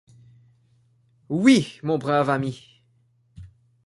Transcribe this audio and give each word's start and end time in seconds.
Oui! 1.29 1.79
mon 1.83 1.99
brave 1.99 2.31
ami! 2.31 2.81